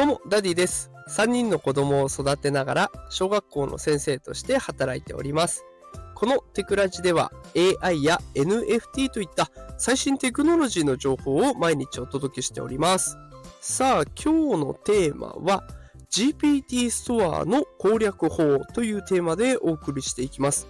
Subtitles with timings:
[0.00, 0.90] どうも、ダディです。
[1.10, 5.66] 3人の子供を育てながら、小学校の先生として働いております。
[6.14, 7.30] このテクラジでは
[7.82, 13.18] AI や NFT といった最新テクノロジーの情報を毎日お届けしております。
[13.60, 15.64] さあ、今日のテーマは
[16.10, 20.66] GPT ストアの攻略法というテーマでお送りしていきます。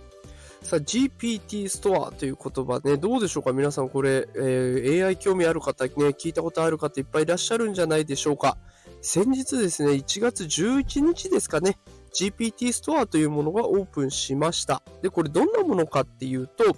[0.62, 3.52] さあ、GPT ストアという言葉ね、どうでしょうか？
[3.52, 8.58] 皆さんこれ、えー AI 興味ある方ね、聞いたことある方いっぱいいらっしゃるんじゃないでしょうか？
[9.02, 11.78] 先日ですね、1月11日ですかね、
[12.12, 14.82] GPT ストアというものがオープンしました。
[15.00, 16.76] で、これどんなものかっていうと、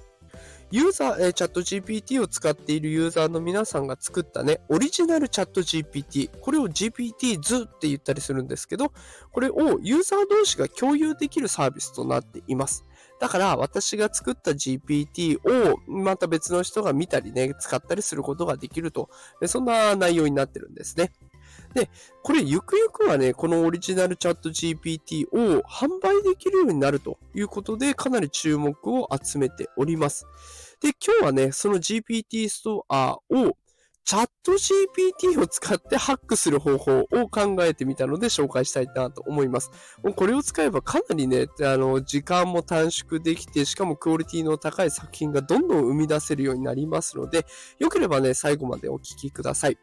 [0.71, 8.93] ユーザー、えーチャット GPT を使っているユーザーの皆さんが作ったね、オリジナルチャット GPT、これを GPT 図って言ったりするんですけど、
[9.33, 12.84] これをユーザー同士が共有できるサービスとなっています。
[13.20, 19.11] だから私が作った GPT をまた別の人が見たりね、使ったりすることができると、
[19.47, 21.12] そんな内容になってるんですね。
[21.75, 21.91] で、
[22.22, 30.27] これゆくゆくはね、このオリジナルチャット GPT を販売できるようになるということで、かなり注目を集めております。
[30.81, 33.56] で、今日はね、その GPT ストアを
[34.05, 39.70] チャット GPT を使ってハックする方法を考えてみたので紹介したいなと思います。
[40.16, 47.47] これを使えばかなりね、あの、時間も短縮できて、しかもクオリティの高い作品がどんどん生み出せるようになりますので、
[47.78, 49.78] よければね、最後までお聞きください。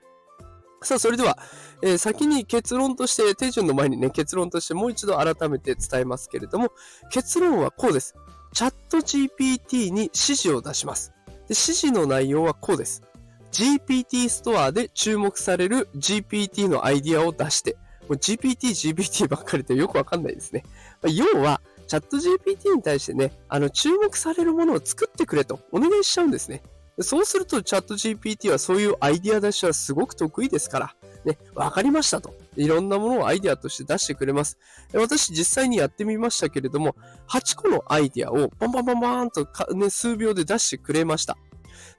[0.82, 1.38] さあ、それでは、
[1.82, 6.72] えー先に結論として、手順の前にね、結論としてもう一度改めて伝えますけれども、
[7.12, 8.16] 結論はこうです。
[8.54, 11.12] チャット GPT に指示を出します。
[11.28, 13.04] で指示の内容はこうです。
[13.52, 20.64] GPT ストアで注目される GPT のアイディアを出して、GPT、GPT ばっかりでよくわかんないですね。
[21.04, 26.62] 要は、チャット GPT に対してね、あの、注目されるものを作ってくれとお願いしちゃうんですね。
[27.02, 32.34] そうすると、チャット GPT はそういうアイディア出しはすごく得意ですから、ね、わかりましたと。
[32.56, 34.58] いろんなものをアイディアとして出してくれます。
[34.94, 36.96] 私実際にやってみましたけれども、
[37.30, 41.38] 8個のアイディアをバンバンバンバンと、ね、数秒で出してくれました。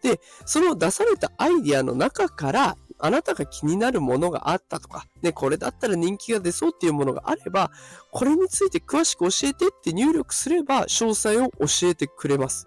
[0.03, 7.71] で、その出されたアイディアの中から、あなたが気になるものがあったとか、ね、これだったら人気が出そうっていうものがあれば、
[8.11, 12.67] これについて詳しく教えてって入力すれば、詳細を教えてくれます。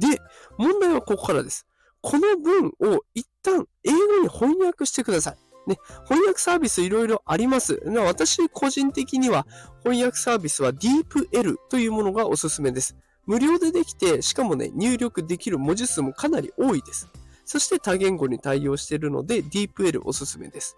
[0.00, 0.20] で、
[0.58, 1.66] 問題はここからです。
[2.00, 5.36] この文を一旦英語に翻訳してください。
[5.68, 7.80] ね、翻訳サービスいろいろあります。
[7.84, 9.46] 私個人的には
[9.84, 12.96] 翻訳サービスは DeepL というものがおすすめです。
[13.26, 17.08] 無料でできて、しかもね、入力できる文字数もかなり多いです。
[17.44, 20.76] そして多言語に対応しているので DeepL おすすめです。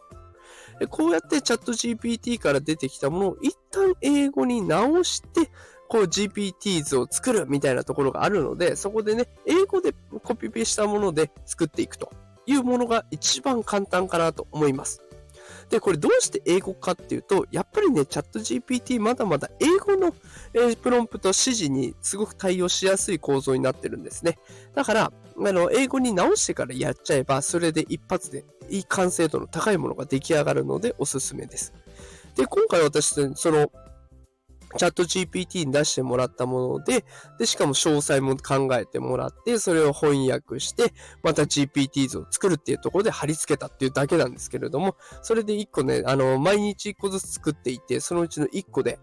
[0.91, 5.51] こうやってチャット GPT から出てきたものを一旦英語に直して、
[5.89, 12.11] こう GPT 図を作るみたいなところがあるので、そこでね、英語でコピペしたもので作っていくと
[12.47, 15.03] いうものが一番簡単かなと思います。
[15.69, 20.15] で、これどうして英語かっていうと、やっぱりね、チャット GPT まだまだ英語の、
[20.53, 24.39] えプロンプト指示にすごく対応しやすい構造になってるんですね。
[24.75, 31.72] だから、あの、英語に直してからやっちゃえば、それで一発でいい完成度の高いものが出来上がるのでおすすめです。
[32.37, 33.71] で、今回私、その、
[34.77, 37.05] チャット GPT に出してもらったもので、
[37.39, 40.93] で、しかも詳細も考えてもらって、それを翻訳して、
[41.23, 48.99] また GPT 図を作るっていうところで貼り付けたっていうだけなんですけれども、それで1個ね、あの、毎日1個ずつ作っていて、そのうちの1個で、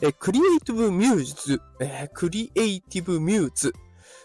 [0.00, 3.72] え、クリエイティブミューズ、えクリエイティブミューズ、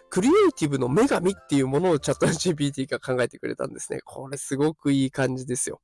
[0.09, 3.99] クリエイティブの女神っていうものをチャット GPT が考えてくれたんですね。
[4.03, 5.81] これすごくいい感じですよ。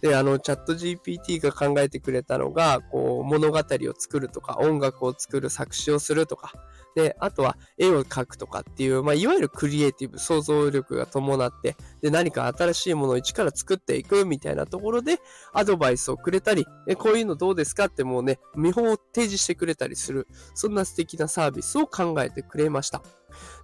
[0.00, 3.62] で、あの、チャット GPT が考えてくれたのが、こう、物語を
[3.98, 6.52] 作るとか、音楽を作る、作詞をするとか、
[6.94, 15.18] で、あとは絵を描くとかっていう、まあ、いわゆるクリエイティブ、想像力が伴って、で、何か新しいものを一から作っていくみたいなところで、
[15.52, 23.02] アドバイスをくれたり、えこういうのどうですかってもうね、見本を提示してくれたりする、そんな素敵なサービスを考えてくれました。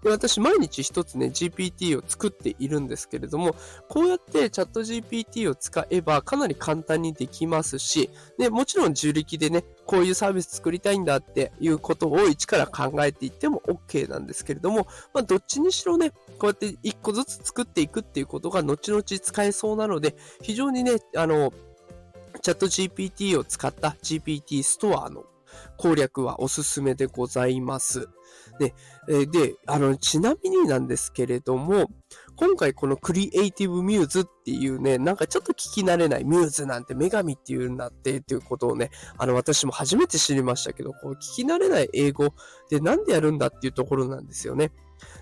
[0.02, 3.54] で私、毎日一つね、GPT を作っているんですけれども、
[3.88, 21.52] こうやってチャット GPT を使えばかなり簡単にできますし、で、もちろん自力でね、こういうサービス作りたいんだっていうことを一から考えていっても OK なんですけれども、まあ、どっちにしろね、こうやって一個ずつ作っていくっていうことが後々使えそうなので、非常にね、あの、
[22.42, 25.24] チャット GPT を使った GPT ストアの
[25.76, 28.08] 攻略はおすすめでございます。
[28.58, 28.74] で、
[29.26, 31.88] で、あの、ちなみになんですけれども、
[32.36, 42.34] 今回このクリエイティブミューズっていうね、なんかちょっと聞き慣れないミューズなんて女神っていうんだってっていうことをね、あの私も初めて知りましたけど、こう聞き慣れない英語
[42.68, 44.70] でなんでやるんだっていうところなんですよね。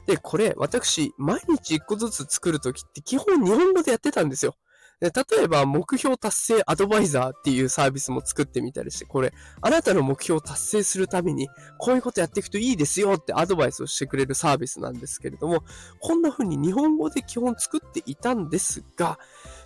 [0.06, 4.56] で、これ私、毎日一個ずつ作るときって基本日本語でやってたんですよ。
[5.04, 15.62] で例えば、目標達成アドバイザーっていうサービスも作ってみたりして、これ、あなたの目標を達成するために、こういうことやっていくといいですよってアドバイスをしてくれるサービスなんですけれども、
[16.00, 19.18] こんな風に日本語で基本作っていたんですが、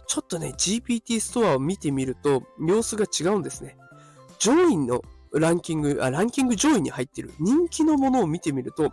[0.09, 3.77] ちょっとね、GPT ストアを見てみると、様子が違うんですね。
[4.41, 5.03] 上位の
[5.33, 8.93] ランキング、あ、ランキング上位に入ってる人気のものを見てみると、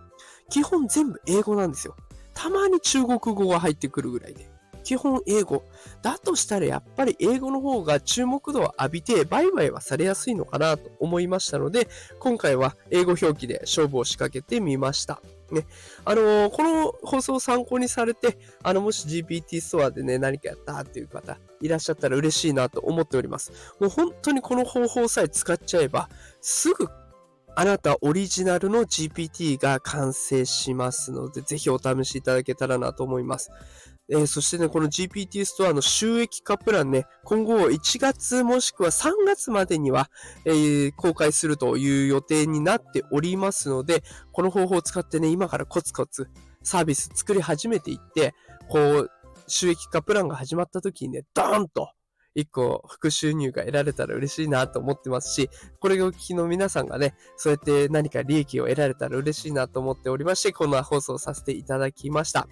[0.52, 1.96] 基本全部英語なんですよ。
[2.36, 4.55] たまに中国語が入ってくるぐらいで。
[4.86, 5.64] 基本英語。
[6.02, 11.90] だとしたらやっぱり英語の方が注目度を浴びて売買はされやすいのかなと思いましたので、
[12.20, 15.22] 今回は英語表記で勝負を仕掛けてみました。
[15.52, 15.66] ね。
[16.06, 23.52] あのー、この放送を参考にされて、あの、もし GPT ストアでね、何かやったっていう方いらっしゃったら嬉しいなと思っております。
[23.80, 26.10] もう本当にこの方法さえ使っちゃえば、
[26.42, 26.88] すぐ
[27.58, 33.50] あなたオリジナルの GPT が完成しますので、ぜひお試しいただけたらなと思います。
[34.10, 40.10] えー、そしてね、この GPT ストアの収益化プランね、今後1月もしくは3月までには、
[40.46, 46.30] えー、公開するという予定になっておりますので、この方法を使ってね、今からコツコツ
[46.62, 48.36] サービス作り始めていって、
[48.70, 49.12] こう、
[49.48, 51.90] 収益化プランが始まった時にね、ドーンと
[52.36, 55.50] 一個副収入が得られたら嬉しいなと思ってますし、
[55.80, 62.48] これを聞きの皆さんがね、そうやって何か利益を得られたら嬉しいなと思っておりまして、こんな放送させていただきました。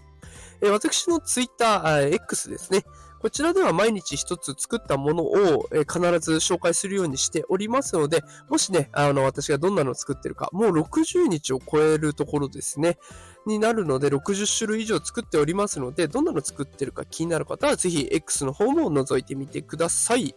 [0.62, 2.84] え私のツイッター、X ですね。
[3.20, 12.98] こちらでは毎日一つ作ったものを、え必ず紹介するようにしておりますので、もしね、あの、私がどんなのを作ってるか、もう60日を超えるところですね、
[13.46, 20.36] になるので、60種類以上作っておりますので、どんなの作ってるか気になる方は、ぜひ X の方も覗いてみてください。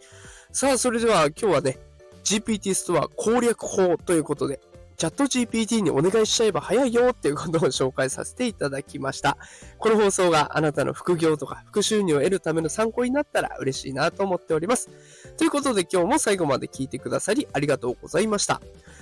[0.53, 1.79] さあ、それでは今日はね、
[2.23, 4.61] GPT ストア攻略法ということで、
[4.97, 9.37] チャット GPT にお願いしちゃえば早いよっていうことを紹介させていただきました。
[9.77, 14.89] この放送があなたの副業とか副収入を得るための参考になったら嬉しいなと思っております。
[15.37, 18.59] ということで今日も最後まで聞いてくださりありがとうございました。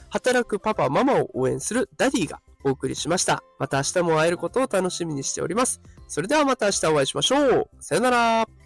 [0.10, 3.42] 働くパパママを応援するダディがお送りしました。
[3.58, 5.82] また明日も会えることを楽しみにしております。
[6.10, 7.70] それではまた明日お会いしましょう。
[7.80, 8.65] さよなら。